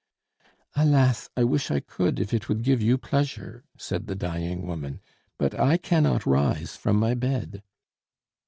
"Alas! 0.75 1.29
I 1.37 1.43
wish 1.43 1.69
I 1.69 1.79
could, 1.79 2.19
if 2.19 2.33
it 2.33 2.49
would 2.49 2.63
give 2.63 2.81
you 2.81 2.97
pleasure," 2.97 3.65
said 3.77 4.07
the 4.07 4.15
dying 4.15 4.65
woman; 4.65 4.99
"but 5.37 5.53
I 5.59 5.77
cannot 5.77 6.25
rise 6.25 6.75
from 6.75 6.95
my 6.95 7.13
bed." 7.13 7.61